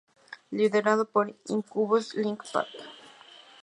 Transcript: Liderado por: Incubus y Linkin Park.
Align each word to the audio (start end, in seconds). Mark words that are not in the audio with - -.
Liderado 0.49 1.05
por: 1.05 1.35
Incubus 1.47 2.15
y 2.15 2.23
Linkin 2.23 2.51
Park. 2.51 2.69